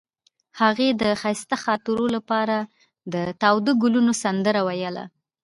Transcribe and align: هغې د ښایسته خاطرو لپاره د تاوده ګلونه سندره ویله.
هغې 0.61 0.89
د 1.01 1.03
ښایسته 1.21 1.57
خاطرو 1.63 2.05
لپاره 2.15 2.57
د 3.13 3.15
تاوده 3.41 3.71
ګلونه 3.81 4.11
سندره 4.23 4.61
ویله. 4.67 5.05